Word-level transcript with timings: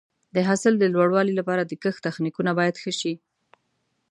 د 0.35 0.37
حاصل 0.47 0.73
د 0.79 0.83
لوړوالي 0.93 1.33
لپاره 1.39 1.61
د 1.65 1.71
کښت 1.81 1.99
تخنیکونه 2.07 2.51
باید 2.59 2.75
ښه 2.81 2.91
شي. 2.99 3.13